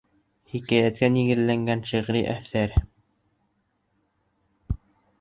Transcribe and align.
Хикәйәткә 0.53 1.09
нигеҙләнгән 1.17 1.85
шиғри 1.91 2.25
әҫәр. 2.33 2.75